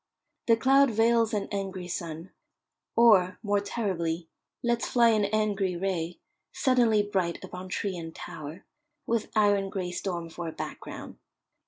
The 0.47 0.57
cloud 0.57 0.89
veils 0.89 1.31
an 1.31 1.47
angry 1.51 1.87
sun, 1.87 2.31
or, 2.95 3.37
more 3.43 3.59
terribly, 3.59 4.27
lets 4.63 4.87
fly 4.87 5.09
an 5.09 5.25
angry 5.25 5.77
ray, 5.77 6.17
suddenly 6.51 7.03
bright 7.03 7.37
upon 7.43 7.69
tree 7.69 7.95
and 7.97 8.11
tower, 8.15 8.65
with 9.05 9.29
iron 9.35 9.69
grey 9.69 9.91
storm 9.91 10.27
for 10.27 10.47
a 10.47 10.51
background. 10.53 11.19